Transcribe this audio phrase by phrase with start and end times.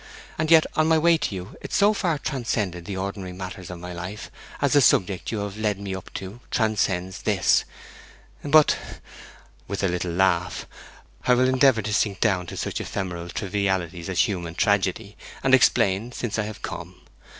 [0.39, 3.77] and yet on my way to you it so far transcended the ordinary matters of
[3.77, 7.65] my life as the subject you have led me up to transcends this.
[8.43, 8.75] But,'
[9.67, 10.65] with a little laugh,
[11.27, 16.11] 'I will endeavour to sink down to such ephemeral trivialities as human tragedy, and explain,
[16.13, 16.99] since I have come.